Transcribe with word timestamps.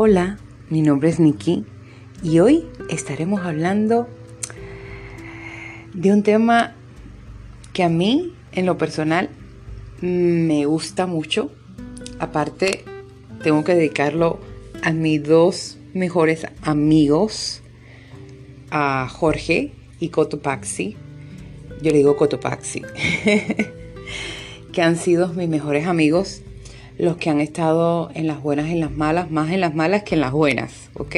Hola, 0.00 0.38
mi 0.70 0.80
nombre 0.80 1.08
es 1.08 1.18
Nikki 1.18 1.64
y 2.22 2.38
hoy 2.38 2.66
estaremos 2.88 3.40
hablando 3.40 4.06
de 5.92 6.12
un 6.12 6.22
tema 6.22 6.76
que 7.72 7.82
a 7.82 7.88
mí, 7.88 8.32
en 8.52 8.64
lo 8.64 8.78
personal, 8.78 9.28
me 10.00 10.66
gusta 10.66 11.06
mucho. 11.06 11.50
Aparte, 12.20 12.84
tengo 13.42 13.64
que 13.64 13.74
dedicarlo 13.74 14.38
a 14.84 14.92
mis 14.92 15.24
dos 15.24 15.78
mejores 15.94 16.46
amigos, 16.62 17.62
a 18.70 19.08
Jorge 19.08 19.72
y 19.98 20.10
Cotopaxi. 20.10 20.96
Yo 21.82 21.90
le 21.90 21.96
digo 21.98 22.16
Cotopaxi. 22.16 22.82
que 24.72 24.80
han 24.80 24.96
sido 24.96 25.32
mis 25.32 25.48
mejores 25.48 25.88
amigos 25.88 26.42
los 26.98 27.16
que 27.16 27.30
han 27.30 27.40
estado 27.40 28.10
en 28.14 28.26
las 28.26 28.42
buenas 28.42 28.70
en 28.70 28.80
las 28.80 28.90
malas, 28.90 29.30
más 29.30 29.50
en 29.50 29.60
las 29.60 29.74
malas 29.74 30.02
que 30.02 30.16
en 30.16 30.20
las 30.20 30.32
buenas, 30.32 30.90
¿ok? 30.94 31.16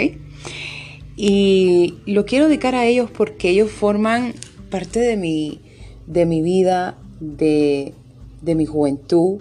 Y 1.16 1.94
lo 2.06 2.24
quiero 2.26 2.48
dedicar 2.48 2.74
a 2.74 2.86
ellos 2.86 3.10
porque 3.10 3.50
ellos 3.50 3.70
forman 3.70 4.34
parte 4.70 5.00
de 5.00 5.16
mi, 5.16 5.60
de 6.06 6.26
mi 6.26 6.42
vida, 6.42 6.98
de, 7.20 7.94
mi 8.42 8.66
juventud 8.66 9.40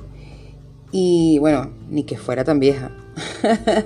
y 0.91 1.37
bueno, 1.39 1.71
ni 1.89 2.03
que 2.03 2.17
fuera 2.17 2.43
tan 2.43 2.59
vieja, 2.59 2.91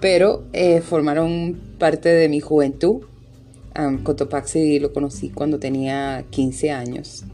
pero 0.00 0.44
eh, 0.52 0.80
formaron 0.80 1.60
parte 1.78 2.08
de 2.08 2.28
mi 2.28 2.40
juventud. 2.40 3.02
Um, 3.74 4.02
Cotopaxi 4.02 4.80
lo 4.80 4.92
conocí 4.92 5.30
cuando 5.30 5.58
tenía 5.58 6.26
15 6.28 6.70
años 6.72 7.24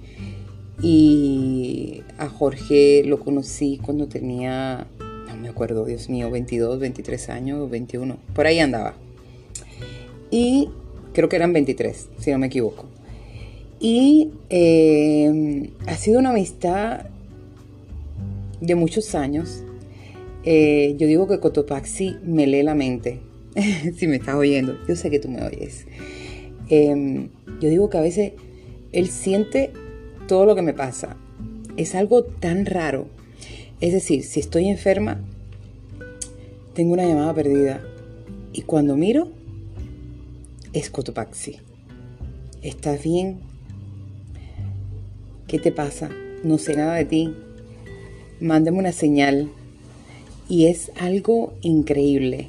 y 0.81 2.03
a 2.19 2.29
Jorge 2.29 3.03
lo 3.05 3.19
conocí 3.19 3.81
cuando 3.83 4.07
tenía, 4.07 4.87
no 4.99 5.37
me 5.37 5.49
acuerdo, 5.49 5.85
Dios 5.85 6.09
mío, 6.09 6.31
22, 6.31 6.79
23 6.79 7.29
años, 7.31 7.71
21, 7.71 8.17
por 8.35 8.47
ahí 8.47 8.61
andaba. 8.61 8.95
Y 10.31 10.69
creo 11.13 11.29
que 11.29 11.37
eran 11.37 11.53
23, 11.53 12.09
si 12.19 12.31
no 12.31 12.39
me 12.39 12.47
equivoco. 12.47 12.87
Y 13.81 14.31
eh, 14.51 15.71
ha 15.87 15.97
sido 15.97 16.21
una 16.21 16.31
amistad 16.31 17.07
de 18.61 18.75
muchos 18.75 19.15
años. 19.15 19.65
Eh, 20.45 20.95
yo 20.97 21.07
digo 21.07 21.27
que 21.27 21.41
Cotopaxi 21.41 22.17
me 22.23 22.47
lee 22.47 22.63
la 22.63 22.75
mente, 22.75 23.21
si 23.97 24.07
me 24.07 24.17
estás 24.17 24.37
oyendo. 24.37 24.77
Yo 24.87 24.95
sé 24.95 25.11
que 25.11 25.19
tú 25.19 25.29
me 25.29 25.43
oyes. 25.43 25.87
Eh, 26.71 27.29
yo 27.61 27.69
digo 27.69 27.91
que 27.91 27.99
a 27.99 28.03
veces 28.03 28.33
él 28.93 29.09
siente 29.09 29.73
todo 30.29 30.47
lo 30.47 30.55
que 30.55 30.63
me 30.63 30.75
pasa. 30.75 31.17
Es 31.77 31.97
algo 31.97 32.23
tan 32.23 32.67
raro. 32.67 33.09
Es 33.81 33.93
decir, 33.93 34.23
si 34.23 34.39
estoy 34.39 34.69
enferma, 34.69 35.21
tengo 36.75 36.93
una 36.93 37.05
llamada 37.05 37.35
perdida. 37.35 37.81
Y 38.53 38.63
cuando 38.63 38.97
miro, 38.97 39.29
es 40.73 40.91
Cotopaxi. 40.91 41.57
¿Estás 42.63 43.03
bien? 43.03 43.41
¿Qué 45.49 45.59
te 45.59 45.73
pasa? 45.73 46.11
No 46.45 46.59
sé 46.59 46.77
nada 46.77 46.95
de 46.95 47.05
ti. 47.05 47.35
Mándame 48.41 48.79
una 48.79 48.93
señal. 48.93 49.51
Y 50.49 50.67
es 50.67 50.93
algo 51.01 51.55
increíble. 51.63 52.49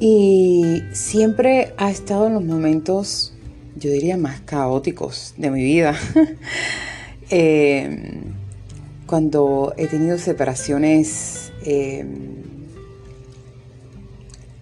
Y 0.00 0.82
siempre 0.92 1.72
ha 1.76 1.90
estado 1.90 2.26
en 2.26 2.34
los 2.34 2.44
momentos 2.44 3.33
yo 3.76 3.90
diría, 3.90 4.16
más 4.16 4.40
caóticos 4.40 5.34
de 5.36 5.50
mi 5.50 5.62
vida. 5.62 5.98
Eh, 7.30 8.20
cuando 9.06 9.72
he 9.78 9.86
tenido 9.86 10.18
separaciones 10.18 11.52
eh, 11.64 12.04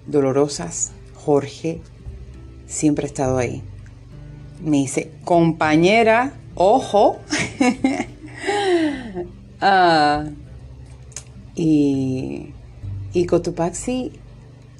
dolorosas, 0.06 0.92
Jorge 1.14 1.80
siempre 2.66 3.06
ha 3.06 3.08
estado 3.08 3.38
ahí. 3.38 3.62
Me 4.62 4.78
dice, 4.78 5.10
compañera, 5.24 6.34
ojo. 6.54 7.18
Ah, 9.64 10.24
y, 11.54 12.48
y 13.12 13.26
Cotopaxi 13.26 14.10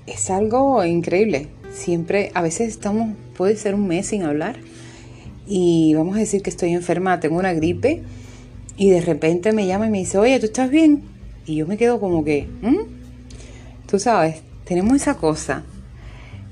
es 0.07 0.29
algo 0.29 0.85
increíble. 0.85 1.51
Siempre, 1.73 2.33
a 2.35 2.43
veces 2.43 2.71
estamos, 2.71 3.11
puede 3.37 3.57
ser 3.57 3.75
un 3.75 3.87
mes 3.87 4.07
sin 4.07 4.23
hablar 4.23 4.59
y 5.47 5.95
vamos 5.95 6.17
a 6.17 6.21
decir 6.21 6.43
que 6.43 6.51
estoy 6.51 6.73
enferma, 6.73 7.21
tengo 7.21 7.39
una 7.39 7.53
gripe 7.53 8.03
y 8.77 8.91
de 8.91 9.01
repente 9.01 9.53
me 9.53 9.67
llama 9.67 9.87
y 9.87 9.91
me 9.91 9.99
dice, 9.99 10.19
oye, 10.19 10.39
¿tú 10.39 10.47
estás 10.47 10.71
bien? 10.71 11.03
Y 11.47 11.57
yo 11.57 11.67
me 11.67 11.77
quedo 11.77 12.01
como 12.01 12.25
que, 12.25 12.49
tú 13.87 13.99
sabes, 13.99 14.43
tenemos 14.65 14.95
esa 14.95 15.17
cosa, 15.17 15.65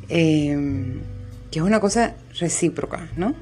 em, 0.09 1.01
que 1.51 1.61
es 1.61 1.65
una 1.65 1.81
cosa 1.81 2.15
recíproca, 2.39 3.09
¿no? 3.17 3.35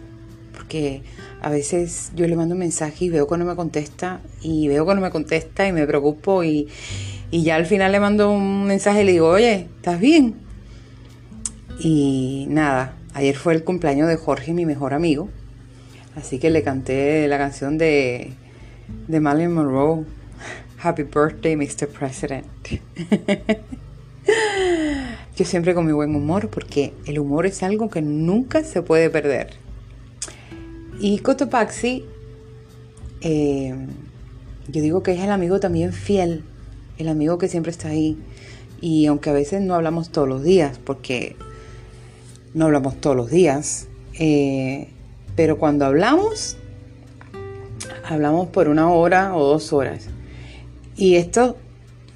Porque 0.52 1.02
a 1.40 1.50
veces 1.50 2.12
yo 2.14 2.26
le 2.26 2.36
mando 2.36 2.54
un 2.54 2.60
mensaje 2.60 3.06
y 3.06 3.08
veo 3.08 3.26
que 3.26 3.38
no 3.38 3.44
me 3.44 3.56
contesta 3.56 4.20
y 4.42 4.68
veo 4.68 4.86
que 4.86 4.94
no 4.94 5.00
me 5.00 5.10
contesta 5.10 5.66
y 5.66 5.72
me 5.72 5.86
preocupo 5.86 6.44
y, 6.44 6.68
y 7.30 7.42
ya 7.42 7.56
al 7.56 7.66
final 7.66 7.92
le 7.92 8.00
mando 8.00 8.30
un 8.30 8.64
mensaje 8.64 9.02
y 9.02 9.04
le 9.06 9.12
digo, 9.12 9.28
oye, 9.28 9.68
¿estás 9.76 9.98
bien? 9.98 10.34
Y 11.80 12.46
nada, 12.48 12.97
ayer 13.14 13.36
fue 13.36 13.54
el 13.54 13.64
cumpleaños 13.64 14.08
de 14.08 14.16
Jorge, 14.16 14.52
mi 14.52 14.66
mejor 14.66 14.94
amigo. 14.94 15.28
Así 16.16 16.38
que 16.38 16.50
le 16.50 16.62
canté 16.62 17.28
la 17.28 17.38
canción 17.38 17.78
de, 17.78 18.32
de 19.06 19.20
Marilyn 19.20 19.52
Monroe, 19.52 20.04
Happy 20.82 21.04
Birthday, 21.04 21.56
Mr. 21.56 21.88
President. 21.88 22.46
Yo 25.36 25.44
siempre 25.44 25.74
con 25.74 25.86
mi 25.86 25.92
buen 25.92 26.14
humor 26.14 26.50
porque 26.50 26.92
el 27.06 27.18
humor 27.20 27.46
es 27.46 27.62
algo 27.62 27.88
que 27.88 28.02
nunca 28.02 28.64
se 28.64 28.82
puede 28.82 29.08
perder. 29.08 29.54
Y 31.00 31.20
Cotopaxi, 31.20 32.04
eh, 33.20 33.74
yo 34.66 34.82
digo 34.82 35.04
que 35.04 35.12
es 35.12 35.20
el 35.20 35.30
amigo 35.30 35.60
también 35.60 35.92
fiel, 35.92 36.42
el 36.98 37.08
amigo 37.08 37.38
que 37.38 37.46
siempre 37.46 37.70
está 37.70 37.88
ahí. 37.88 38.18
Y 38.80 39.06
aunque 39.06 39.30
a 39.30 39.32
veces 39.32 39.62
no 39.62 39.74
hablamos 39.74 40.10
todos 40.10 40.28
los 40.28 40.42
días, 40.42 40.78
porque 40.84 41.36
no 42.54 42.66
hablamos 42.66 43.00
todos 43.00 43.16
los 43.16 43.30
días, 43.30 43.88
eh, 44.18 44.88
pero 45.36 45.58
cuando 45.58 45.84
hablamos, 45.84 46.56
hablamos 48.04 48.48
por 48.48 48.68
una 48.68 48.90
hora 48.90 49.36
o 49.36 49.44
dos 49.44 49.72
horas. 49.72 50.08
Y 50.96 51.16
esto, 51.16 51.56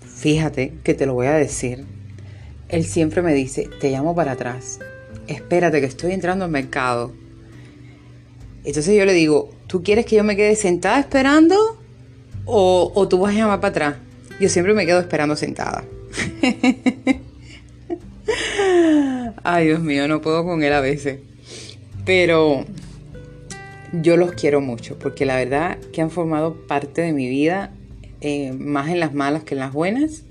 fíjate 0.00 0.74
que 0.82 0.94
te 0.94 1.06
lo 1.06 1.14
voy 1.14 1.28
a 1.28 1.34
decir, 1.34 1.84
él 2.68 2.84
siempre 2.84 3.22
me 3.22 3.34
dice, 3.34 3.68
te 3.80 3.90
llamo 3.90 4.14
para 4.14 4.32
atrás, 4.32 4.80
espérate 5.26 5.80
que 5.80 5.86
estoy 5.86 6.12
entrando 6.12 6.44
al 6.44 6.50
mercado. 6.50 7.12
Entonces 8.64 8.96
yo 8.96 9.04
le 9.04 9.12
digo, 9.12 9.50
¿tú 9.66 9.82
quieres 9.82 10.06
que 10.06 10.16
yo 10.16 10.24
me 10.24 10.36
quede 10.36 10.56
sentada 10.56 10.98
esperando 10.98 11.78
o, 12.44 13.06
tú 13.08 13.18
vas 13.18 13.34
a 13.34 13.38
llamar 13.38 13.60
para 13.60 13.70
atrás? 13.70 13.96
Yo 14.40 14.48
siempre 14.48 14.74
me 14.74 14.86
quedo 14.86 15.00
esperando 15.00 15.36
sentada. 15.36 15.84
Ay, 19.44 19.66
Dios 19.66 19.80
mío, 19.80 20.06
no 20.06 20.20
puedo 20.20 20.44
con 20.44 20.62
él 20.62 20.72
a 20.72 20.80
veces. 20.80 21.18
Pero 22.04 22.64
yo 23.92 24.16
los 24.16 24.32
quiero 24.32 24.60
mucho 24.60 24.98
porque 24.98 25.26
la 25.26 25.36
verdad 25.36 25.78
que 25.92 26.00
han 26.00 26.10
formado 26.10 26.54
parte 26.66 27.02
de 27.02 27.12
mi 27.12 27.28
vida, 27.28 27.72
eh, 28.20 28.52
más 28.52 28.88
en 28.88 29.00
las 29.00 29.14
malas 29.14 29.44
que 29.44 29.54
en 29.54 29.60
las 29.60 29.72
buenas. 29.72 30.22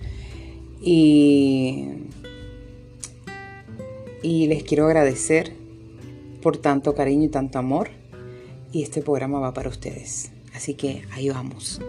Y, 0.82 1.90
y 4.22 4.48
les 4.48 4.64
quiero 4.64 4.86
agradecer 4.86 5.54
por 6.42 6.58
tanto 6.58 6.96
cariño 6.96 7.26
y 7.26 7.30
tanto 7.30 7.60
amor. 7.60 7.90
Y 8.72 8.84
este 8.84 9.02
programa 9.02 9.40
va 9.40 9.54
para 9.54 9.70
ustedes. 9.70 10.32
Así 10.54 10.76
que 10.76 11.04
ahí 11.12 11.30
vamos. 11.30 11.82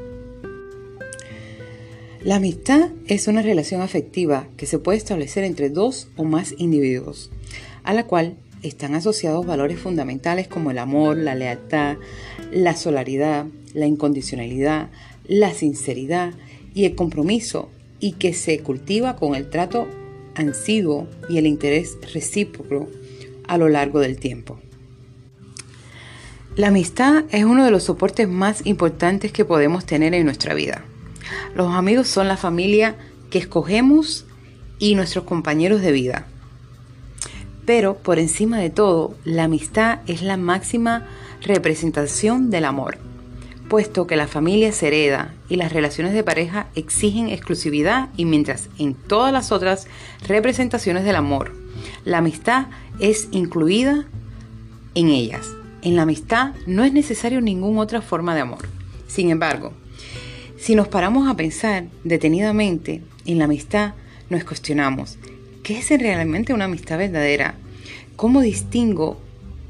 La 2.25 2.37
amistad 2.37 2.91
es 3.09 3.27
una 3.27 3.43
relación 3.43 3.81
afectiva 3.81 4.47
que 4.57 4.67
se 4.67 4.79
puede 4.79 4.97
establecer 4.97 5.43
entre 5.43 5.71
dos 5.71 6.07
o 6.15 6.23
más 6.23 6.55
individuos, 6.57 7.33
a 7.83 7.93
la 7.95 8.07
cual 8.07 8.37
están 8.63 8.95
asociados 8.95 9.45
valores 9.45 9.81
fundamentales 9.81 10.47
como 10.47 10.71
el 10.71 10.79
amor, 10.79 11.17
la 11.17 11.35
lealtad, 11.35 11.97
la 12.53 12.77
solidaridad, 12.77 13.47
la 13.75 13.87
incondicionalidad, 13.87 14.89
la 15.27 15.53
sinceridad 15.53 16.33
y 16.75 16.85
el 16.85 16.95
compromiso 16.95 17.71
y 17.99 18.13
que 18.13 18.35
se 18.35 18.61
cultiva 18.61 19.17
con 19.17 19.35
el 19.35 19.51
trato 19.51 19.89
ansiduo 20.37 21.09
y 21.29 21.39
el 21.39 21.49
interés 21.49 21.99
recíproco 22.15 22.89
a 23.49 23.59
lo 23.59 23.69
largo 23.69 23.99
del 23.99 24.19
tiempo. 24.21 24.61
La 26.55 26.69
amistad 26.69 27.25
es 27.33 27.45
uno 27.45 27.65
de 27.65 27.73
los 27.73 27.83
soportes 27.83 28.29
más 28.29 28.65
importantes 28.65 29.33
que 29.33 29.45
podemos 29.45 29.87
tener 29.87 30.15
en 30.15 30.25
nuestra 30.25 30.55
vida. 30.55 30.85
Los 31.55 31.73
amigos 31.73 32.09
son 32.09 32.29
la 32.29 32.37
familia 32.37 32.97
que 33.31 33.39
escogemos 33.39 34.27
y 34.79 34.95
nuestros 34.95 35.25
compañeros 35.25 35.81
de 35.81 35.93
vida. 35.93 36.27
Pero 37.65 37.97
por 37.97 38.19
encima 38.19 38.59
de 38.59 38.71
todo, 38.71 39.15
la 39.25 39.45
amistad 39.45 40.01
es 40.07 40.23
la 40.23 40.37
máxima 40.37 41.07
representación 41.43 42.51
del 42.51 42.65
amor, 42.65 42.99
puesto 43.69 44.07
que 44.07 44.17
la 44.17 44.27
familia 44.27 44.73
se 44.73 44.89
hereda 44.89 45.35
y 45.49 45.57
las 45.57 45.73
relaciones 45.73 46.13
de 46.13 46.25
pareja 46.25 46.67
exigen 46.75 47.29
exclusividad 47.29 48.09
y 48.17 48.25
mientras 48.25 48.69
en 48.79 48.95
todas 48.95 49.33
las 49.33 49.53
otras 49.53 49.87
representaciones 50.27 51.05
del 51.05 51.17
amor, 51.17 51.53
la 52.05 52.19
amistad 52.19 52.67
es 52.99 53.29
incluida 53.31 54.07
en 54.95 55.09
ellas. 55.09 55.49
En 55.83 55.97
la 55.97 56.03
amistad 56.03 56.55
no 56.67 56.85
es 56.85 56.93
necesario 56.93 57.41
ninguna 57.41 57.81
otra 57.81 58.03
forma 58.03 58.35
de 58.35 58.41
amor. 58.41 58.69
Sin 59.07 59.31
embargo, 59.31 59.73
si 60.63 60.77
nos 60.77 60.87
paramos 60.87 61.29
a 61.29 61.35
pensar 61.35 61.87
detenidamente 62.05 63.03
en 63.27 63.39
la 63.39 63.47
amistad, 63.47 63.95
nos 64.31 64.45
cuestionamos, 64.45 65.19
¿qué 65.65 65.79
es 65.79 65.89
realmente 65.89 66.55
una 66.55 66.67
amistad 66.67 66.99
verdadera? 66.99 67.57
¿Cómo 68.15 68.43
distingo 68.43 69.21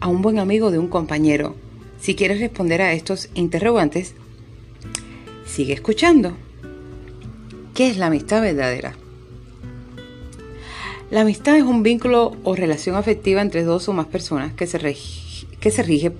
a 0.00 0.08
un 0.08 0.20
buen 0.20 0.38
amigo 0.38 0.70
de 0.70 0.78
un 0.78 0.88
compañero? 0.88 1.56
Si 1.98 2.14
quieres 2.14 2.40
responder 2.40 2.82
a 2.82 2.92
estos 2.92 3.30
interrogantes, 3.32 4.12
sigue 5.46 5.72
escuchando. 5.72 6.36
¿Qué 7.72 7.88
es 7.88 7.96
la 7.96 8.08
amistad 8.08 8.42
verdadera? 8.42 8.94
La 11.10 11.22
amistad 11.22 11.56
es 11.56 11.62
un 11.62 11.82
vínculo 11.82 12.36
o 12.44 12.54
relación 12.54 12.96
afectiva 12.96 13.40
entre 13.40 13.62
dos 13.62 13.88
o 13.88 13.94
más 13.94 14.08
personas 14.08 14.52
que 14.52 14.66
se, 14.66 14.78
que 15.58 15.70
se 15.70 15.82
rige 15.82 16.12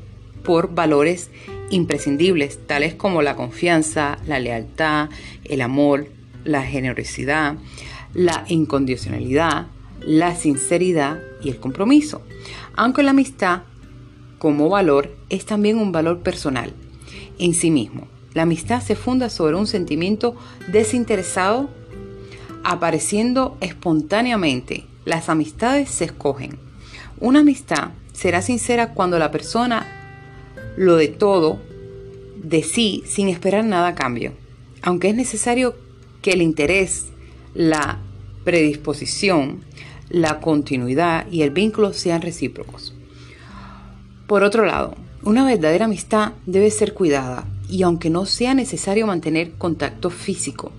por 0.43 0.75
valores 0.75 1.29
imprescindibles, 1.73 2.67
tales 2.67 2.95
como 2.95 3.23
la 3.23 3.35
confianza, 3.35 4.19
la 4.27 4.39
lealtad, 4.39 5.09
el 5.45 5.61
amor, 5.61 6.09
la 6.45 6.63
generosidad, 6.63 7.57
la 8.15 8.45
incondicionalidad, 8.49 9.67
la 10.01 10.37
sinceridad 10.37 11.21
y 11.43 11.49
el 11.49 11.59
compromiso. 11.59 12.23
Aunque 12.77 13.03
la 13.03 13.11
amistad 13.11 13.63
como 14.39 14.69
valor 14.69 15.15
es 15.29 15.47
también 15.47 15.79
un 15.79 15.93
valor 15.93 16.21
personal 16.21 16.73
en 17.39 17.55
sí 17.55 17.71
mismo. 17.71 18.09
La 18.35 18.43
amistad 18.43 18.83
se 18.83 18.97
funda 18.97 19.29
sobre 19.29 19.57
un 19.57 19.67
sentimiento 19.67 20.35
desinteresado 20.69 21.71
apareciendo 22.65 23.57
espontáneamente. 23.61 24.85
Las 25.05 25.29
amistades 25.29 25.91
se 25.91 26.05
escogen. 26.05 26.59
Una 27.21 27.41
amistad 27.41 27.91
será 28.13 28.43
sincera 28.43 28.95
cuando 28.95 29.19
la 29.19 29.31
persona 29.31 30.02
lo 30.77 30.97
de 30.97 31.09
todo 31.09 31.61
de 32.43 32.63
sí 32.63 33.03
sin 33.07 33.29
esperar 33.29 33.65
nada 33.65 33.89
a 33.89 33.95
cambio. 33.95 34.33
Aunque 34.83 35.09
es 35.09 35.15
necesario 35.15 35.75
que 36.21 36.33
el 36.33 36.43
interés, 36.43 37.07
la 37.55 38.01
predisposición, 38.45 39.61
la 40.09 40.41
continuidad 40.41 41.27
y 41.31 41.43
el 41.43 41.51
vínculo 41.51 41.93
sean 41.93 42.23
recíprocos. 42.23 42.95
Por 44.27 44.43
otro 44.43 44.65
lado, 44.65 44.95
una 45.25 45.45
verdadera 45.45 45.85
amistad 45.85 46.33
debe 46.47 46.71
ser 46.71 46.95
cuidada 46.95 47.47
y 47.69 47.83
aunque 47.83 48.11
no 48.11 48.27
sea 48.27 48.55
necesario 48.55 49.07
mantener 49.07 49.53
contacto 49.53 50.11
físico 50.11 50.73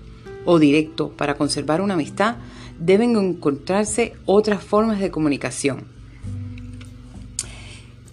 o 0.44 0.58
directo 0.58 1.10
para 1.10 1.36
conservar 1.36 1.80
una 1.80 1.94
amistad, 1.94 2.36
deben 2.78 3.16
encontrarse 3.16 4.14
otras 4.26 4.62
formas 4.62 5.00
de 5.00 5.10
comunicación. 5.10 5.93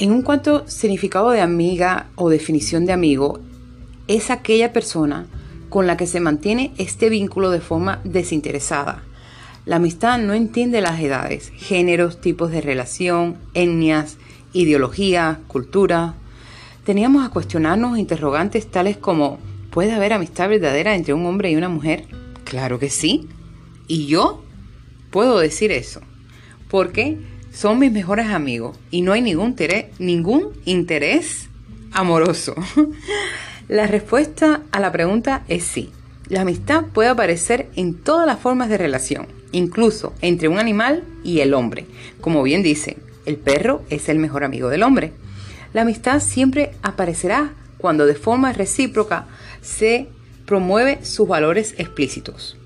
En 0.01 0.24
cuanto 0.24 0.68
significado 0.68 1.30
de 1.30 1.42
amiga 1.42 2.07
o 2.15 2.31
definición 2.31 2.88
de 2.88 2.92
amigo, 2.92 3.39
es 4.07 4.31
aquella 4.31 4.74
persona 4.74 5.27
con 5.69 5.86
la 5.86 5.95
que 5.95 6.07
se 6.07 6.19
mantiene 6.19 6.74
este 6.80 7.07
vínculo 7.07 7.51
de 7.51 7.62
forma 7.62 8.01
desinteresada. 8.03 9.03
La 9.63 9.75
amistad 9.75 10.18
no 10.18 10.33
entiende 10.33 10.81
las 10.81 11.00
edades, 11.00 11.51
géneros, 11.56 12.19
tipos 12.19 12.50
de 12.50 12.62
relación, 12.62 13.38
etnias, 13.53 14.18
ideología, 14.53 15.42
cultura, 15.48 16.15
teníamos 16.83 17.24
a 17.24 17.30
cuestionarnos 17.30 18.00
interrogantes 18.00 18.71
tales 18.71 18.98
como 18.98 19.38
¿puede 19.69 19.92
haber 19.92 20.13
amistad 20.13 20.50
verdadera 20.50 20.95
entre 20.95 21.13
un 21.13 21.27
hombre 21.27 21.51
y 21.51 21.56
una 21.56 21.69
mujer? 21.69 22.07
Claro 22.44 22.80
que 22.80 22.89
sí. 22.89 23.30
Y 23.88 24.07
yo 24.07 24.44
puedo 25.12 25.38
decir 25.38 25.71
eso, 25.71 26.01
porque 26.71 27.19
son 27.51 27.80
mis 27.80 27.92
mejores 27.92 28.27
amigos 28.27 28.77
y 28.92 29.01
no 29.01 29.12
hay 29.13 29.21
ningún 29.21 29.50
interés, 29.50 29.86
ningún 30.00 30.50
interés 30.65 31.50
amoroso. 31.92 32.56
la 33.68 33.88
respuesta 33.88 34.62
a 34.71 34.80
la 34.80 34.92
pregunta 34.92 35.44
es 35.48 35.63
sí. 35.63 35.92
La 36.30 36.42
amistad 36.42 36.86
puede 36.94 37.09
aparecer 37.09 37.69
en 37.75 37.95
todas 37.95 38.25
las 38.25 38.39
formas 38.39 38.69
de 38.69 38.77
relación, 38.77 39.27
incluso 39.51 40.13
entre 40.21 40.48
un 40.48 40.59
animal 40.59 41.03
y 41.24 41.42
el 41.42 41.53
hombre. 41.53 41.86
Como 42.21 42.42
bien 42.42 42.63
dice, 42.63 42.98
el 43.25 43.36
perro 43.38 43.83
es 43.89 44.07
el 44.07 44.18
mejor 44.18 44.44
amigo 44.44 44.69
del 44.69 44.83
hombre. 44.83 45.12
La 45.74 45.81
amistad 45.81 46.21
siempre 46.21 46.71
aparecerá 46.81 47.53
cuando 47.77 48.06
de 48.06 48.15
forma 48.15 48.53
recíproca 48.53 49.27
se 49.62 50.07
promueve 50.45 51.03
sus 51.03 51.27
valores 51.27 51.75
explícitos. 51.77 52.57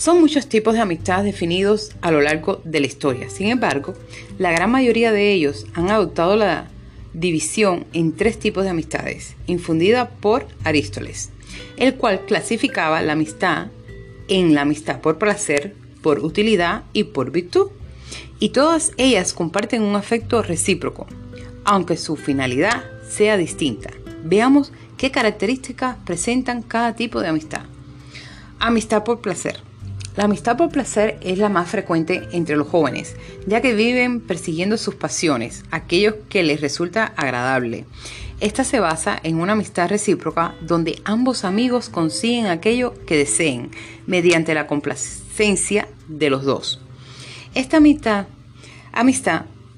Son 0.00 0.18
muchos 0.18 0.46
tipos 0.46 0.72
de 0.72 0.80
amistades 0.80 1.26
definidos 1.26 1.92
a 2.00 2.10
lo 2.10 2.22
largo 2.22 2.62
de 2.64 2.80
la 2.80 2.86
historia. 2.86 3.28
Sin 3.28 3.48
embargo, 3.48 3.92
la 4.38 4.50
gran 4.50 4.70
mayoría 4.70 5.12
de 5.12 5.30
ellos 5.30 5.66
han 5.74 5.90
adoptado 5.90 6.36
la 6.36 6.68
división 7.12 7.84
en 7.92 8.16
tres 8.16 8.38
tipos 8.38 8.64
de 8.64 8.70
amistades, 8.70 9.36
infundida 9.46 10.08
por 10.08 10.46
Aristóteles, 10.64 11.28
el 11.76 11.96
cual 11.96 12.24
clasificaba 12.24 13.02
la 13.02 13.12
amistad 13.12 13.66
en 14.28 14.54
la 14.54 14.62
amistad 14.62 15.02
por 15.02 15.18
placer, 15.18 15.74
por 16.00 16.20
utilidad 16.20 16.84
y 16.94 17.04
por 17.04 17.30
virtud 17.30 17.68
y 18.38 18.48
todas 18.48 18.92
ellas 18.96 19.34
comparten 19.34 19.82
un 19.82 19.96
afecto 19.96 20.40
recíproco, 20.40 21.08
aunque 21.66 21.98
su 21.98 22.16
finalidad 22.16 22.84
sea 23.06 23.36
distinta. 23.36 23.90
Veamos 24.24 24.72
qué 24.96 25.10
características 25.10 25.98
presentan 26.06 26.62
cada 26.62 26.94
tipo 26.96 27.20
de 27.20 27.28
amistad. 27.28 27.64
Amistad 28.60 29.04
por 29.04 29.20
placer. 29.20 29.68
La 30.20 30.26
amistad 30.26 30.58
por 30.58 30.68
placer 30.68 31.16
es 31.22 31.38
la 31.38 31.48
más 31.48 31.70
frecuente 31.70 32.28
entre 32.32 32.54
los 32.54 32.68
jóvenes, 32.68 33.16
ya 33.46 33.62
que 33.62 33.72
viven 33.72 34.20
persiguiendo 34.20 34.76
sus 34.76 34.94
pasiones, 34.94 35.64
aquellos 35.70 36.14
que 36.28 36.42
les 36.42 36.60
resulta 36.60 37.14
agradable. 37.16 37.86
Esta 38.38 38.62
se 38.62 38.80
basa 38.80 39.18
en 39.22 39.40
una 39.40 39.54
amistad 39.54 39.88
recíproca 39.88 40.54
donde 40.60 41.00
ambos 41.06 41.46
amigos 41.46 41.88
consiguen 41.88 42.48
aquello 42.48 42.92
que 43.06 43.16
deseen 43.16 43.70
mediante 44.06 44.52
la 44.52 44.66
complacencia 44.66 45.88
de 46.06 46.28
los 46.28 46.44
dos. 46.44 46.82
Esta 47.54 47.78
amistad, 47.78 48.26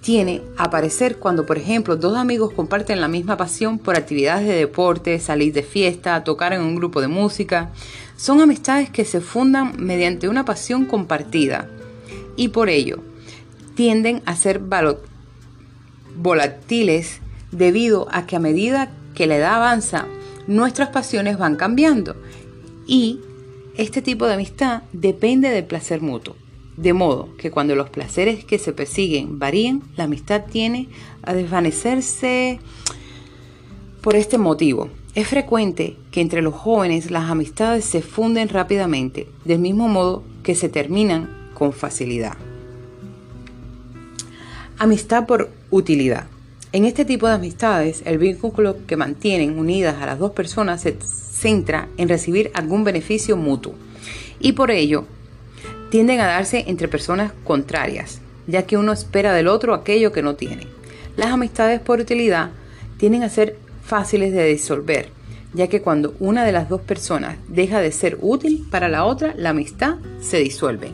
tiene 0.00 0.42
aparecer 0.56 1.18
cuando, 1.18 1.46
por 1.46 1.56
ejemplo, 1.56 1.94
dos 1.94 2.16
amigos 2.16 2.52
comparten 2.52 3.00
la 3.00 3.06
misma 3.06 3.36
pasión 3.36 3.78
por 3.78 3.96
actividades 3.96 4.48
de 4.48 4.54
deporte, 4.56 5.20
salir 5.20 5.52
de 5.52 5.62
fiesta, 5.62 6.24
tocar 6.24 6.52
en 6.52 6.62
un 6.62 6.74
grupo 6.74 7.00
de 7.00 7.06
música. 7.06 7.70
Son 8.22 8.40
amistades 8.40 8.88
que 8.88 9.04
se 9.04 9.20
fundan 9.20 9.84
mediante 9.84 10.28
una 10.28 10.44
pasión 10.44 10.84
compartida 10.84 11.68
y 12.36 12.50
por 12.50 12.68
ello 12.68 13.02
tienden 13.74 14.22
a 14.26 14.36
ser 14.36 14.60
volátiles 16.14 17.18
debido 17.50 18.06
a 18.12 18.24
que 18.24 18.36
a 18.36 18.38
medida 18.38 18.92
que 19.16 19.26
la 19.26 19.38
edad 19.38 19.54
avanza, 19.56 20.06
nuestras 20.46 20.90
pasiones 20.90 21.36
van 21.36 21.56
cambiando 21.56 22.14
y 22.86 23.18
este 23.76 24.02
tipo 24.02 24.28
de 24.28 24.34
amistad 24.34 24.84
depende 24.92 25.48
del 25.50 25.64
placer 25.64 26.00
mutuo. 26.00 26.36
De 26.76 26.92
modo 26.92 27.36
que 27.38 27.50
cuando 27.50 27.74
los 27.74 27.90
placeres 27.90 28.44
que 28.44 28.60
se 28.60 28.72
persiguen 28.72 29.40
varíen, 29.40 29.82
la 29.96 30.04
amistad 30.04 30.44
tiene 30.48 30.88
a 31.24 31.34
desvanecerse 31.34 32.60
por 34.00 34.14
este 34.14 34.38
motivo. 34.38 34.90
Es 35.14 35.28
frecuente 35.28 35.96
que 36.10 36.22
entre 36.22 36.40
los 36.40 36.54
jóvenes 36.54 37.10
las 37.10 37.30
amistades 37.30 37.84
se 37.84 38.00
funden 38.00 38.48
rápidamente, 38.48 39.28
del 39.44 39.58
mismo 39.58 39.86
modo 39.86 40.24
que 40.42 40.54
se 40.54 40.70
terminan 40.70 41.28
con 41.52 41.74
facilidad. 41.74 42.32
Amistad 44.78 45.26
por 45.26 45.50
utilidad. 45.70 46.28
En 46.72 46.86
este 46.86 47.04
tipo 47.04 47.26
de 47.26 47.34
amistades, 47.34 48.02
el 48.06 48.16
vínculo 48.16 48.86
que 48.86 48.96
mantienen 48.96 49.58
unidas 49.58 50.00
a 50.00 50.06
las 50.06 50.18
dos 50.18 50.32
personas 50.32 50.80
se 50.80 50.96
centra 51.02 51.88
en 51.98 52.08
recibir 52.08 52.50
algún 52.54 52.82
beneficio 52.82 53.36
mutuo 53.36 53.74
y 54.40 54.52
por 54.52 54.70
ello 54.70 55.04
tienden 55.90 56.20
a 56.20 56.26
darse 56.26 56.64
entre 56.68 56.88
personas 56.88 57.32
contrarias, 57.44 58.22
ya 58.46 58.62
que 58.62 58.78
uno 58.78 58.92
espera 58.92 59.34
del 59.34 59.48
otro 59.48 59.74
aquello 59.74 60.10
que 60.10 60.22
no 60.22 60.36
tiene. 60.36 60.66
Las 61.18 61.32
amistades 61.32 61.80
por 61.80 62.00
utilidad 62.00 62.50
tienden 62.96 63.24
a 63.24 63.28
ser 63.28 63.58
fáciles 63.92 64.32
de 64.32 64.46
disolver, 64.46 65.10
ya 65.52 65.68
que 65.68 65.82
cuando 65.82 66.14
una 66.18 66.46
de 66.46 66.52
las 66.52 66.70
dos 66.70 66.80
personas 66.80 67.36
deja 67.46 67.82
de 67.82 67.92
ser 67.92 68.16
útil 68.22 68.66
para 68.70 68.88
la 68.88 69.04
otra, 69.04 69.34
la 69.36 69.50
amistad 69.50 69.96
se 70.18 70.38
disuelve. 70.38 70.92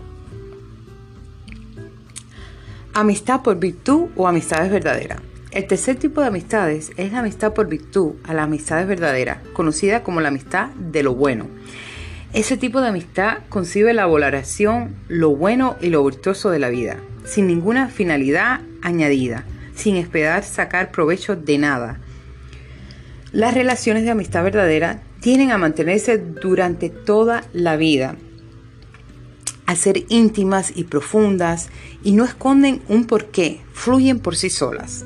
Amistad 2.95 3.43
por 3.43 3.61
virtud 3.61 4.09
o 4.17 4.27
amistades 4.27 4.73
verdaderas. 4.73 5.21
El 5.53 5.69
tercer 5.69 5.95
tipo 5.95 6.23
de 6.23 6.27
amistades 6.27 6.91
es 6.97 7.13
la 7.13 7.21
amistad 7.21 7.53
por 7.53 7.69
virtud 7.69 8.15
a 8.25 8.35
las 8.35 8.47
amistades 8.47 8.89
verdaderas, 8.89 9.47
conocida 9.53 10.03
como 10.03 10.21
la 10.21 10.31
amistad 10.31 10.71
de 10.71 11.05
lo 11.05 11.15
bueno. 11.15 11.47
Ese 12.33 12.57
tipo 12.57 12.81
de 12.81 12.89
amistad 12.89 13.45
concibe 13.49 13.95
la 13.95 14.07
valoración, 14.07 14.97
lo 15.07 15.37
bueno 15.37 15.77
y 15.81 15.91
lo 15.91 16.05
virtuoso 16.05 16.51
de 16.51 16.59
la 16.59 16.69
vida, 16.69 16.97
sin 17.25 17.47
ninguna 17.47 17.91
finalidad 17.91 18.63
añadida, 18.83 19.45
sin 19.77 19.95
esperar 19.95 20.43
sacar 20.43 20.91
provecho 20.91 21.37
de 21.37 21.59
nada. 21.59 22.01
Las 23.33 23.53
relaciones 23.53 24.05
de 24.05 24.11
amistad 24.11 24.43
verdadera 24.43 25.03
tienen 25.21 25.51
a 25.51 25.59
mantenerse 25.59 26.17
durante 26.17 26.89
toda 26.89 27.45
la 27.53 27.77
vida, 27.77 28.17
a 29.67 29.77
ser 29.77 30.05
íntimas 30.09 30.73
y 30.75 30.85
profundas 30.85 31.69
y 32.03 32.13
no 32.13 32.25
esconden 32.25 32.81
un 32.89 33.07
porqué, 33.07 33.61
fluyen 33.75 34.21
por 34.21 34.35
sí 34.35 34.49
solas. 34.49 35.05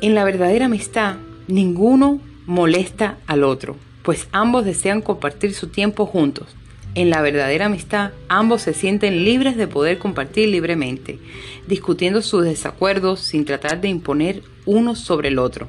En 0.00 0.14
la 0.14 0.22
verdadera 0.22 0.66
amistad, 0.66 1.16
ninguno 1.48 2.20
molesta 2.46 3.18
al 3.26 3.42
otro, 3.42 3.76
pues 4.04 4.28
ambos 4.30 4.64
desean 4.64 5.02
compartir 5.02 5.54
su 5.54 5.66
tiempo 5.66 6.06
juntos. 6.06 6.54
En 6.94 7.10
la 7.10 7.22
verdadera 7.22 7.66
amistad, 7.66 8.12
ambos 8.28 8.62
se 8.62 8.74
sienten 8.74 9.24
libres 9.24 9.56
de 9.56 9.66
poder 9.66 9.98
compartir 9.98 10.48
libremente, 10.48 11.18
discutiendo 11.66 12.22
sus 12.22 12.44
desacuerdos 12.44 13.18
sin 13.18 13.46
tratar 13.46 13.80
de 13.80 13.88
imponer 13.88 14.42
uno 14.64 14.94
sobre 14.94 15.28
el 15.28 15.38
otro. 15.38 15.68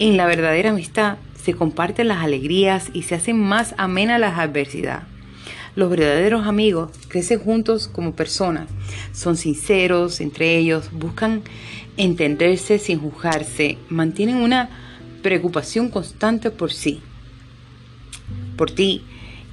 En 0.00 0.16
la 0.16 0.26
verdadera 0.26 0.70
amistad 0.70 1.18
se 1.42 1.54
comparten 1.54 2.06
las 2.06 2.22
alegrías 2.22 2.90
y 2.92 3.02
se 3.02 3.16
hacen 3.16 3.40
más 3.40 3.74
amenas 3.78 4.20
las 4.20 4.38
adversidades. 4.38 5.06
Los 5.74 5.90
verdaderos 5.90 6.46
amigos 6.46 6.90
crecen 7.08 7.40
juntos 7.40 7.88
como 7.88 8.14
personas, 8.14 8.68
son 9.12 9.36
sinceros 9.36 10.20
entre 10.20 10.56
ellos, 10.56 10.90
buscan 10.92 11.42
entenderse 11.96 12.78
sin 12.78 13.00
juzgarse, 13.00 13.76
mantienen 13.88 14.36
una 14.36 14.70
preocupación 15.22 15.88
constante 15.88 16.50
por 16.50 16.72
sí, 16.72 17.00
por 18.56 18.70
ti, 18.70 19.04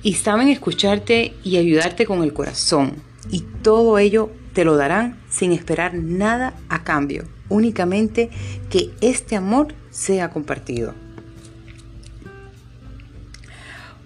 y 0.04 0.14
saben 0.14 0.50
escucharte 0.50 1.34
y 1.44 1.58
ayudarte 1.58 2.06
con 2.06 2.24
el 2.24 2.34
corazón. 2.34 2.98
Y 3.32 3.42
todo 3.64 3.98
ello 3.98 4.30
te 4.54 4.64
lo 4.64 4.78
darán 4.78 5.20
sin 5.30 5.52
esperar 5.52 5.96
nada 5.96 6.54
a 6.70 6.84
cambio, 6.84 7.24
únicamente 7.50 8.30
que 8.70 8.92
este 9.02 9.36
amor 9.36 9.74
sea 9.92 10.30
compartido. 10.30 10.94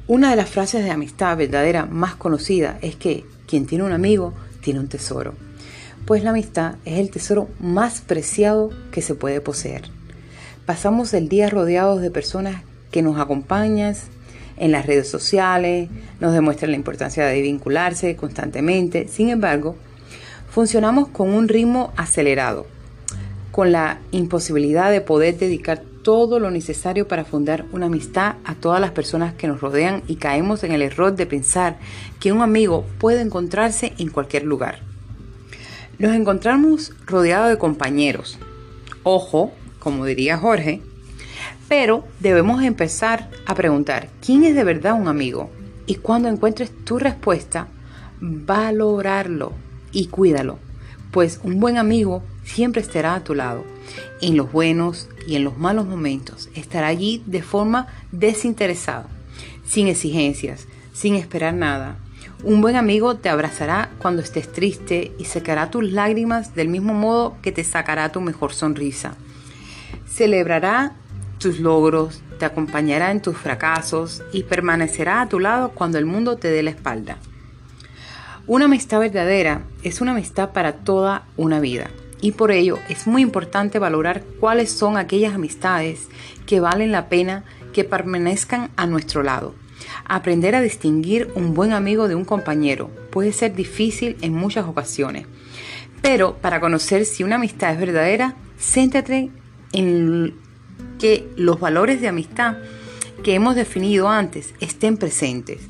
Una 0.08 0.32
de 0.32 0.36
las 0.36 0.50
frases 0.50 0.84
de 0.84 0.92
amistad 0.92 1.38
verdadera 1.38 1.86
más 1.86 2.16
conocida 2.16 2.80
es 2.82 2.96
que 2.96 3.26
quien 3.48 3.68
tiene 3.68 3.84
un 3.84 3.92
amigo 3.92 4.34
tiene 4.62 4.80
un 4.80 4.88
tesoro, 4.88 5.36
pues 6.06 6.24
la 6.24 6.32
amistad 6.32 6.76
es 6.86 6.98
el 6.98 7.12
tesoro 7.12 7.48
más 7.60 8.02
preciado 8.02 8.72
que 8.92 9.02
se 9.02 9.14
puede 9.14 9.42
poseer. 9.42 9.84
Pasamos 10.66 11.14
el 11.14 11.30
día 11.30 11.50
rodeados 11.50 12.02
de 12.02 12.10
personas 12.10 12.64
que 12.92 13.02
nos 13.02 13.20
acompañan, 13.20 13.96
en 14.58 14.72
las 14.72 14.86
redes 14.86 15.08
sociales, 15.10 15.90
nos 16.20 16.34
demuestran 16.34 16.72
la 16.72 16.78
importancia 16.78 17.26
de 17.26 17.42
vincularse 17.42 18.16
constantemente. 18.16 19.08
Sin 19.08 19.30
embargo, 19.30 19.76
funcionamos 20.50 21.08
con 21.08 21.30
un 21.30 21.48
ritmo 21.48 21.94
acelerado, 21.96 22.68
con 23.52 23.72
la 23.72 24.00
imposibilidad 24.12 24.92
de 24.92 25.02
poder 25.02 25.38
dedicar 25.38 25.84
todo 26.04 26.40
lo 26.40 26.50
necesario 26.50 27.08
para 27.08 27.26
fundar 27.26 27.66
una 27.72 27.88
amistad 27.88 28.36
a 28.46 28.56
todas 28.56 28.80
las 28.80 28.92
personas 28.92 29.34
que 29.34 29.48
nos 29.48 29.62
rodean 29.62 30.02
y 30.08 30.16
caemos 30.16 30.64
en 30.64 30.72
el 30.72 30.82
error 30.82 31.16
de 31.16 31.26
pensar 31.26 31.78
que 32.20 32.32
un 32.32 32.42
amigo 32.42 32.86
puede 33.00 33.22
encontrarse 33.22 33.94
en 33.98 34.10
cualquier 34.10 34.44
lugar. 34.44 34.80
Nos 35.98 36.16
encontramos 36.16 36.94
rodeados 37.06 37.50
de 37.50 37.58
compañeros. 37.58 38.40
Ojo, 39.04 39.52
como 39.80 40.06
diría 40.06 40.38
Jorge, 40.38 40.82
pero 41.68 42.06
debemos 42.20 42.64
empezar 42.64 43.30
a 43.46 43.54
preguntar, 43.54 44.10
¿quién 44.26 44.44
es 44.44 44.56
de 44.56 44.64
verdad 44.64 44.94
un 44.94 45.08
amigo? 45.08 45.50
Y 45.86 45.96
cuando 45.96 46.30
encuentres 46.30 46.72
tu 46.86 47.00
respuesta, 47.00 47.68
valorarlo 48.22 49.54
y 49.92 50.08
cuídalo, 50.08 50.58
pues 51.12 51.40
un 51.44 51.60
buen 51.60 51.78
amigo 51.78 52.24
siempre 52.50 52.82
estará 52.82 53.14
a 53.14 53.24
tu 53.24 53.36
lado, 53.36 53.64
en 54.22 54.36
los 54.36 54.52
buenos 54.52 55.08
y 55.28 55.36
en 55.36 55.44
los 55.44 55.58
malos 55.58 55.86
momentos. 55.86 56.50
Estará 56.56 56.88
allí 56.88 57.24
de 57.26 57.42
forma 57.42 57.88
desinteresada, 58.12 59.08
sin 59.66 59.88
exigencias, 59.88 60.68
sin 60.94 61.16
esperar 61.16 61.54
nada. 61.54 61.98
Un 62.44 62.62
buen 62.62 62.76
amigo 62.76 63.16
te 63.16 63.30
abrazará 63.30 63.92
cuando 64.00 64.22
estés 64.22 64.52
triste 64.52 65.12
y 65.20 65.26
secará 65.26 65.70
tus 65.70 65.92
lágrimas 65.92 66.56
del 66.56 66.70
mismo 66.70 66.94
modo 66.94 67.38
que 67.42 67.52
te 67.52 67.64
sacará 67.64 68.12
tu 68.12 68.22
mejor 68.22 68.54
sonrisa. 68.54 69.16
Celebrará 70.08 70.94
tus 71.38 71.60
logros, 71.60 72.22
te 72.40 72.46
acompañará 72.46 73.12
en 73.12 73.22
tus 73.22 73.38
fracasos 73.38 74.24
y 74.34 74.44
permanecerá 74.44 75.22
a 75.22 75.30
tu 75.30 75.40
lado 75.40 75.72
cuando 75.72 75.98
el 75.98 76.06
mundo 76.06 76.38
te 76.38 76.50
dé 76.50 76.64
la 76.64 76.72
espalda. 76.72 77.18
Una 78.48 78.66
amistad 78.66 79.00
verdadera 79.00 79.62
es 79.84 80.02
una 80.02 80.12
amistad 80.12 80.52
para 80.52 80.74
toda 80.74 81.28
una 81.38 81.60
vida 81.60 81.92
y 82.22 82.34
por 82.34 82.52
ello 82.52 82.80
es 82.90 83.08
muy 83.08 83.22
importante 83.22 83.80
valorar 83.80 84.24
cuáles 84.40 84.72
son 84.72 84.98
aquellas 84.98 85.34
amistades 85.34 86.08
que 86.46 86.60
valen 86.60 86.92
la 86.92 87.10
pena 87.10 87.46
que 87.74 87.84
permanezcan 87.84 88.72
a 88.76 88.86
nuestro 88.86 89.24
lado. 89.24 89.56
Aprender 90.06 90.56
a 90.56 90.62
distinguir 90.62 91.32
un 91.36 91.54
buen 91.54 91.72
amigo 91.72 92.08
de 92.08 92.16
un 92.16 92.26
compañero 92.26 92.90
puede 93.12 93.32
ser 93.32 93.56
difícil 93.56 94.18
en 94.22 94.34
muchas 94.34 94.66
ocasiones, 94.66 95.26
pero 96.02 96.36
para 96.38 96.60
conocer 96.60 97.06
si 97.06 97.24
una 97.24 97.36
amistad 97.36 97.74
es 97.74 97.80
verdadera, 97.80 98.36
céntrate 98.60 99.32
en 99.72 100.34
que 101.00 101.30
los 101.36 101.60
valores 101.60 102.02
de 102.02 102.08
amistad 102.08 102.58
que 103.24 103.36
hemos 103.36 103.56
definido 103.56 104.10
antes 104.10 104.54
estén 104.60 104.98
presentes 104.98 105.62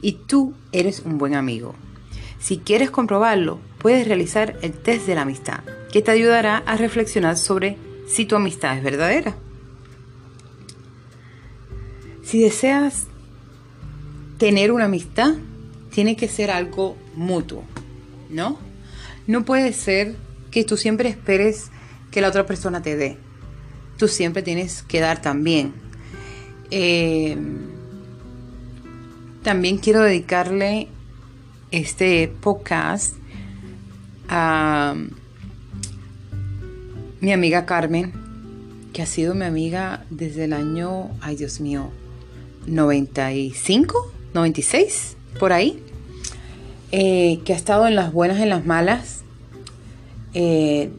y 0.00 0.12
tú 0.12 0.54
eres 0.72 1.00
un 1.04 1.18
buen 1.18 1.34
amigo. 1.34 1.74
Si 2.40 2.58
quieres 2.58 2.90
comprobarlo, 2.90 3.60
puedes 3.78 4.06
realizar 4.06 4.56
el 4.62 4.72
test 4.72 5.06
de 5.06 5.14
la 5.14 5.22
amistad, 5.22 5.60
que 5.92 6.02
te 6.02 6.10
ayudará 6.10 6.58
a 6.58 6.76
reflexionar 6.76 7.36
sobre 7.36 7.76
si 8.08 8.24
tu 8.24 8.34
amistad 8.34 8.76
es 8.76 8.82
verdadera. 8.82 9.36
Si 12.24 12.40
deseas 12.40 13.06
tener 14.38 14.72
una 14.72 14.86
amistad, 14.86 15.34
tiene 15.90 16.16
que 16.16 16.26
ser 16.26 16.50
algo 16.50 16.96
mutuo, 17.14 17.62
¿no? 18.30 18.58
No 19.26 19.44
puede 19.44 19.72
ser 19.72 20.16
que 20.50 20.64
tú 20.64 20.76
siempre 20.76 21.08
esperes 21.08 21.70
que 22.10 22.20
la 22.20 22.28
otra 22.28 22.46
persona 22.46 22.82
te 22.82 22.96
dé 22.96 23.18
tú 24.02 24.08
siempre 24.08 24.42
tienes 24.42 24.82
que 24.82 24.98
dar 24.98 25.22
también. 25.22 25.72
Eh, 26.72 27.36
también 29.44 29.78
quiero 29.78 30.02
dedicarle 30.02 30.88
este 31.70 32.26
podcast 32.40 33.14
a 34.28 34.96
mi 37.22 37.30
amiga 37.30 37.66
Carmen, 37.66 38.12
que 38.92 39.00
ha 39.00 39.06
sido 39.06 39.36
mi 39.36 39.44
amiga 39.44 40.04
desde 40.10 40.46
el 40.46 40.52
año, 40.52 41.08
ay 41.20 41.36
Dios 41.36 41.60
mío, 41.60 41.88
95, 42.66 44.12
96, 44.34 45.16
por 45.38 45.52
ahí, 45.52 45.80
eh, 46.90 47.38
que 47.44 47.52
ha 47.52 47.56
estado 47.56 47.86
en 47.86 47.94
las 47.94 48.12
buenas 48.12 48.40
y 48.40 48.42
en 48.42 48.48
las 48.48 48.66
malas. 48.66 49.22
Eh, 50.34 50.90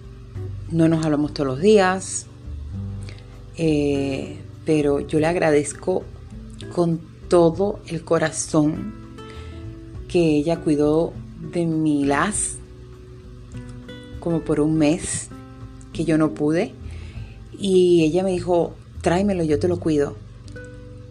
no 0.72 0.88
nos 0.88 1.04
hablamos 1.04 1.34
todos 1.34 1.46
los 1.48 1.60
días, 1.60 2.28
eh, 3.58 4.38
pero 4.66 5.02
yo 5.02 5.20
le 5.20 5.28
agradezco 5.28 6.06
con 6.74 7.02
todo 7.28 7.82
el 7.88 8.06
corazón 8.06 8.94
que 10.08 10.38
ella 10.38 10.62
cuidó 10.62 11.12
de 11.52 11.66
mi 11.66 12.06
las 12.06 12.56
como 14.22 14.40
por 14.40 14.62
un 14.62 14.78
mes 14.78 15.30
que 15.94 16.06
yo 16.06 16.18
no 16.18 16.32
pude 16.32 16.74
y 17.58 18.04
ella 18.04 18.24
me 18.24 18.32
dijo 18.32 18.76
tráemelo 19.02 19.44
yo 19.44 19.60
te 19.60 19.68
lo 19.68 19.80
cuido 19.80 20.16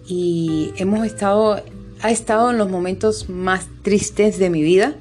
y 0.07 0.73
hemos 0.77 1.07
estado 1.07 1.63
ha 2.03 2.11
estado 2.11 2.51
en 2.51 2.59
los 2.59 2.69
momentos 2.69 3.29
más 3.29 3.69
tristes 3.83 4.39
de 4.39 4.51
mi 4.51 4.63
vida 4.63 4.95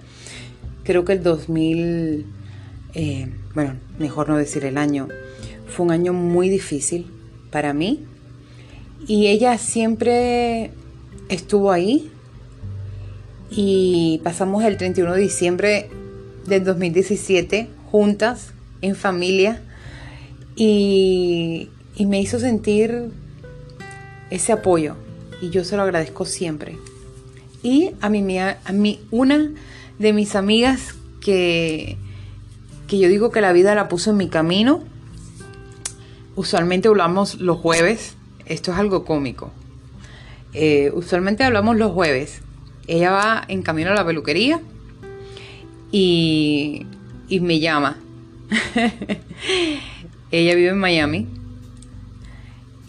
creo 0.83 1.03
que 1.03 1.13
el 1.13 1.23
2000 1.23 2.25
eh, 2.93 3.29
bueno 3.55 3.75
mejor 3.97 4.29
no 4.29 4.37
decir 4.37 4.65
el 4.65 4.77
año 4.77 5.07
fue 5.71 5.85
un 5.85 5.91
año 5.91 6.13
muy 6.13 6.49
difícil 6.49 7.07
para 7.49 7.73
mí. 7.73 8.05
Y 9.07 9.27
ella 9.27 9.57
siempre 9.57 10.71
estuvo 11.29 11.71
ahí. 11.71 12.11
Y 13.49 14.21
pasamos 14.23 14.63
el 14.63 14.77
31 14.77 15.13
de 15.13 15.21
diciembre 15.21 15.89
del 16.45 16.63
2017 16.63 17.67
juntas, 17.89 18.53
en 18.81 18.95
familia. 18.95 19.61
Y, 20.55 21.69
me 21.99 22.19
hizo 22.19 22.39
sentir 22.39 23.11
ese 24.31 24.51
apoyo. 24.51 24.95
Y 25.41 25.49
yo 25.49 25.63
se 25.63 25.75
lo 25.75 25.83
agradezco 25.83 26.25
siempre. 26.25 26.77
Y 27.63 27.91
a 28.01 28.09
mí, 28.09 28.39
a 28.39 28.71
mí 28.73 28.99
una 29.11 29.51
de 29.99 30.13
mis 30.13 30.35
amigas 30.35 30.95
que, 31.19 31.97
que 32.87 32.97
yo 32.97 33.07
digo 33.07 33.29
que 33.29 33.41
la 33.41 33.53
vida 33.53 33.75
la 33.75 33.87
puso 33.87 34.11
en 34.11 34.17
mi 34.17 34.29
camino 34.29 34.83
usualmente 36.35 36.87
hablamos 36.87 37.35
los 37.35 37.57
jueves, 37.57 38.15
esto 38.45 38.71
es 38.71 38.77
algo 38.77 39.05
cómico. 39.05 39.51
Eh, 40.53 40.91
usualmente 40.93 41.43
hablamos 41.43 41.77
los 41.77 41.91
jueves. 41.91 42.41
Ella 42.87 43.11
va 43.11 43.43
en 43.47 43.61
camino 43.61 43.91
a 43.91 43.93
la 43.93 44.05
peluquería 44.05 44.59
y, 45.91 46.85
y 47.27 47.39
me 47.39 47.59
llama. 47.59 47.97
Ella 50.31 50.55
vive 50.55 50.69
en 50.69 50.79
Miami 50.79 51.27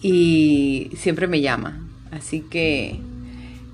y 0.01 0.91
siempre 0.95 1.27
me 1.27 1.41
llama. 1.41 1.85
Así 2.11 2.41
que 2.41 2.99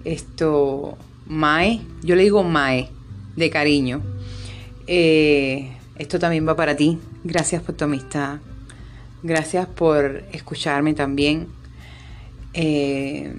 esto, 0.06 0.98
Mae, 1.28 1.82
yo 2.04 2.16
le 2.16 2.24
digo 2.24 2.44
Mae 2.44 2.90
de 3.36 3.50
cariño. 3.50 4.02
Eh, 4.88 5.72
esto 5.98 6.18
también 6.18 6.48
va 6.48 6.56
para 6.56 6.76
ti. 6.76 6.98
Gracias 7.24 7.62
por 7.62 7.76
tu 7.76 7.86
amistad. 7.86 8.40
Gracias 9.22 9.68
por 9.68 10.24
escucharme 10.32 10.94
también. 10.94 11.48
Eh, 12.54 13.34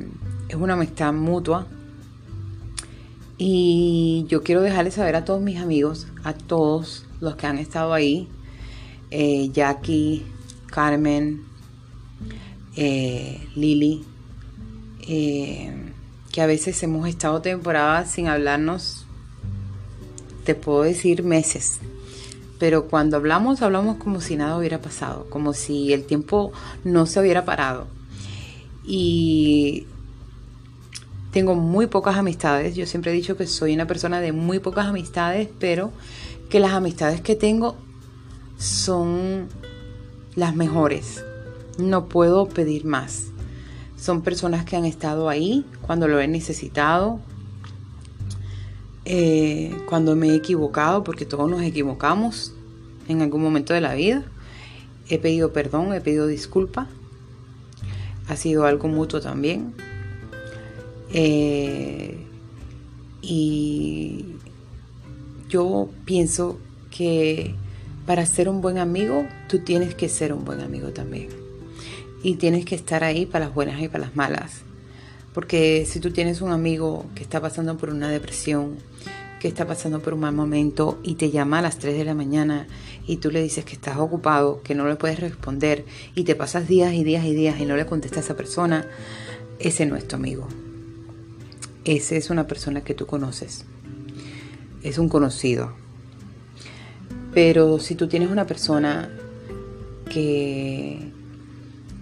es 0.48 0.54
una 0.54 0.74
amistad 0.74 1.12
mutua. 1.12 1.66
Y 3.38 4.26
yo 4.28 4.42
quiero 4.42 4.60
dejarles 4.60 4.94
saber 4.94 5.16
a 5.16 5.24
todos 5.24 5.40
mis 5.40 5.58
amigos, 5.58 6.06
a 6.24 6.34
todos 6.34 7.06
los 7.20 7.36
que 7.36 7.46
han 7.46 7.56
estado 7.56 7.94
ahí, 7.94 8.28
eh, 9.10 9.50
Jackie, 9.52 10.24
Carmen, 10.66 11.44
eh, 12.76 13.46
Lili, 13.56 14.04
que 15.06 16.40
a 16.40 16.46
veces 16.46 16.80
hemos 16.82 17.08
estado 17.08 17.42
temporadas 17.42 18.12
sin 18.12 18.28
hablarnos, 18.28 19.06
te 20.44 20.54
puedo 20.54 20.82
decir 20.82 21.24
meses, 21.24 21.80
pero 22.60 22.86
cuando 22.88 23.16
hablamos, 23.16 23.62
hablamos 23.62 23.96
como 23.96 24.20
si 24.20 24.36
nada 24.36 24.56
hubiera 24.56 24.80
pasado, 24.80 25.26
como 25.30 25.52
si 25.54 25.92
el 25.92 26.04
tiempo 26.04 26.52
no 26.84 27.06
se 27.06 27.18
hubiera 27.18 27.44
parado. 27.44 27.88
Y 28.84 29.86
tengo 31.32 31.54
muy 31.54 31.86
pocas 31.86 32.16
amistades, 32.16 32.76
yo 32.76 32.86
siempre 32.86 33.12
he 33.12 33.14
dicho 33.14 33.36
que 33.36 33.46
soy 33.46 33.74
una 33.74 33.86
persona 33.86 34.20
de 34.20 34.32
muy 34.32 34.58
pocas 34.58 34.86
amistades, 34.86 35.48
pero 35.58 35.90
que 36.48 36.60
las 36.60 36.72
amistades 36.72 37.20
que 37.20 37.34
tengo 37.34 37.76
son 38.60 39.48
las 40.36 40.54
mejores. 40.54 41.24
No 41.78 42.06
puedo 42.06 42.46
pedir 42.46 42.84
más. 42.84 43.28
Son 43.96 44.22
personas 44.22 44.64
que 44.64 44.76
han 44.76 44.84
estado 44.84 45.28
ahí 45.28 45.64
cuando 45.82 46.08
lo 46.08 46.20
he 46.20 46.28
necesitado, 46.28 47.20
eh, 49.04 49.76
cuando 49.88 50.14
me 50.14 50.28
he 50.28 50.34
equivocado, 50.34 51.02
porque 51.02 51.24
todos 51.24 51.50
nos 51.50 51.62
equivocamos 51.62 52.52
en 53.08 53.22
algún 53.22 53.42
momento 53.42 53.72
de 53.72 53.80
la 53.80 53.94
vida. 53.94 54.24
He 55.08 55.18
pedido 55.18 55.52
perdón, 55.52 55.92
he 55.94 56.00
pedido 56.00 56.26
disculpa. 56.26 56.86
Ha 58.28 58.36
sido 58.36 58.66
algo 58.66 58.88
mutuo 58.88 59.20
también. 59.20 59.74
Eh, 61.12 62.26
y 63.22 64.26
yo 65.48 65.88
pienso 66.04 66.58
que 66.90 67.54
para 68.06 68.26
ser 68.26 68.48
un 68.48 68.60
buen 68.60 68.78
amigo, 68.78 69.26
tú 69.48 69.60
tienes 69.60 69.94
que 69.94 70.08
ser 70.08 70.32
un 70.32 70.44
buen 70.44 70.60
amigo 70.60 70.88
también. 70.90 71.28
Y 72.22 72.36
tienes 72.36 72.64
que 72.64 72.74
estar 72.74 73.04
ahí 73.04 73.26
para 73.26 73.46
las 73.46 73.54
buenas 73.54 73.80
y 73.80 73.88
para 73.88 74.04
las 74.04 74.16
malas. 74.16 74.62
Porque 75.32 75.86
si 75.86 76.00
tú 76.00 76.10
tienes 76.10 76.40
un 76.40 76.50
amigo 76.50 77.06
que 77.14 77.22
está 77.22 77.40
pasando 77.40 77.76
por 77.76 77.90
una 77.90 78.10
depresión, 78.10 78.76
que 79.40 79.48
está 79.48 79.66
pasando 79.66 80.00
por 80.00 80.14
un 80.14 80.20
mal 80.20 80.34
momento 80.34 80.98
y 81.02 81.14
te 81.14 81.30
llama 81.30 81.60
a 81.60 81.62
las 81.62 81.78
3 81.78 81.96
de 81.96 82.04
la 82.04 82.14
mañana 82.14 82.66
y 83.06 83.16
tú 83.16 83.30
le 83.30 83.42
dices 83.42 83.64
que 83.64 83.72
estás 83.72 83.96
ocupado, 83.96 84.62
que 84.62 84.74
no 84.74 84.86
le 84.86 84.96
puedes 84.96 85.18
responder 85.18 85.84
y 86.14 86.24
te 86.24 86.34
pasas 86.34 86.68
días 86.68 86.92
y 86.92 87.04
días 87.04 87.24
y 87.24 87.34
días 87.34 87.58
y 87.58 87.64
no 87.64 87.76
le 87.76 87.86
contestas 87.86 88.18
a 88.18 88.26
esa 88.26 88.36
persona, 88.36 88.86
ese 89.58 89.86
no 89.86 89.96
es 89.96 90.06
tu 90.06 90.16
amigo. 90.16 90.46
Ese 91.84 92.18
es 92.18 92.28
una 92.28 92.46
persona 92.46 92.82
que 92.82 92.94
tú 92.94 93.06
conoces. 93.06 93.64
Es 94.82 94.98
un 94.98 95.08
conocido. 95.08 95.72
Pero 97.32 97.78
si 97.78 97.94
tú 97.94 98.08
tienes 98.08 98.30
una 98.30 98.46
persona 98.46 99.10
que, 100.08 101.10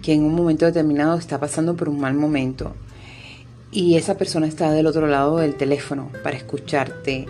que 0.01 0.13
en 0.13 0.23
un 0.23 0.33
momento 0.33 0.65
determinado 0.65 1.17
está 1.17 1.39
pasando 1.39 1.75
por 1.75 1.89
un 1.89 1.99
mal 1.99 2.15
momento, 2.15 2.73
y 3.71 3.95
esa 3.95 4.17
persona 4.17 4.47
está 4.47 4.71
del 4.71 4.87
otro 4.87 5.07
lado 5.07 5.37
del 5.37 5.55
teléfono 5.55 6.11
para 6.23 6.37
escucharte, 6.37 7.27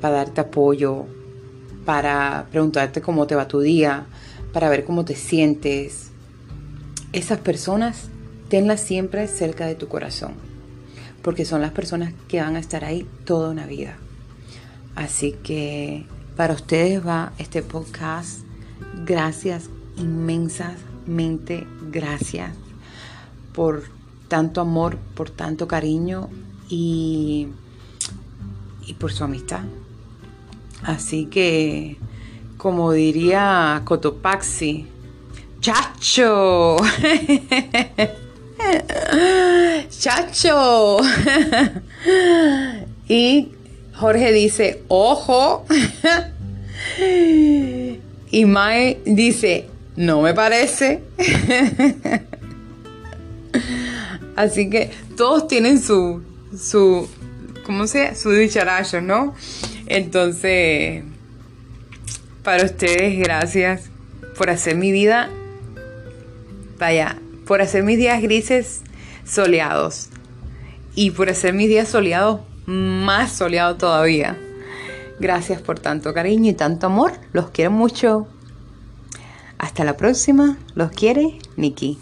para 0.00 0.16
darte 0.16 0.40
apoyo, 0.40 1.06
para 1.84 2.46
preguntarte 2.50 3.00
cómo 3.00 3.26
te 3.26 3.34
va 3.34 3.48
tu 3.48 3.60
día, 3.60 4.06
para 4.52 4.68
ver 4.68 4.84
cómo 4.84 5.04
te 5.04 5.16
sientes. 5.16 6.10
Esas 7.12 7.38
personas, 7.40 8.08
tenlas 8.48 8.80
siempre 8.80 9.26
cerca 9.26 9.66
de 9.66 9.74
tu 9.74 9.88
corazón, 9.88 10.34
porque 11.22 11.44
son 11.44 11.60
las 11.60 11.72
personas 11.72 12.12
que 12.28 12.40
van 12.40 12.54
a 12.54 12.60
estar 12.60 12.84
ahí 12.84 13.06
toda 13.24 13.50
una 13.50 13.66
vida. 13.66 13.96
Así 14.94 15.32
que 15.42 16.04
para 16.40 16.54
ustedes 16.54 17.06
va 17.06 17.32
este 17.36 17.60
podcast. 17.60 18.40
Gracias, 19.04 19.68
inmensamente 19.98 21.66
gracias 21.90 22.56
por 23.52 23.82
tanto 24.26 24.62
amor, 24.62 24.96
por 25.14 25.28
tanto 25.28 25.68
cariño 25.68 26.30
y, 26.70 27.48
y 28.86 28.94
por 28.94 29.12
su 29.12 29.24
amistad. 29.24 29.64
Así 30.82 31.26
que, 31.26 31.98
como 32.56 32.92
diría 32.92 33.82
Cotopaxi, 33.84 34.86
¡Chacho! 35.60 36.76
¡Chacho! 39.90 41.00
y 43.10 43.59
Jorge 44.00 44.32
dice, 44.32 44.82
¡ojo! 44.88 45.66
y 48.30 48.44
Mae 48.46 48.98
dice, 49.04 49.66
no 49.94 50.22
me 50.22 50.32
parece. 50.32 51.02
Así 54.36 54.70
que 54.70 54.90
todos 55.18 55.48
tienen 55.48 55.82
su, 55.82 56.22
su, 56.58 57.06
¿cómo 57.66 57.86
se 57.86 58.14
Su 58.14 58.30
dicharacho, 58.30 59.02
¿no? 59.02 59.34
Entonces, 59.86 61.04
para 62.42 62.64
ustedes, 62.64 63.18
gracias 63.18 63.90
por 64.38 64.48
hacer 64.48 64.76
mi 64.76 64.92
vida, 64.92 65.28
vaya, 66.78 67.18
por 67.46 67.60
hacer 67.60 67.82
mis 67.82 67.98
días 67.98 68.22
grises 68.22 68.80
soleados 69.26 70.08
y 70.94 71.10
por 71.10 71.28
hacer 71.28 71.52
mis 71.52 71.68
días 71.68 71.88
soleados 71.88 72.40
más 72.70 73.32
soleados 73.32 73.78
todavía. 73.78 74.38
Gracias 75.18 75.60
por 75.60 75.78
tanto 75.78 76.14
cariño 76.14 76.50
y 76.50 76.54
tanto 76.54 76.86
amor. 76.86 77.12
Los 77.32 77.50
quiero 77.50 77.70
mucho. 77.70 78.26
Hasta 79.58 79.84
la 79.84 79.96
próxima. 79.96 80.56
Los 80.74 80.90
quiere 80.90 81.38
Nikki. 81.56 81.98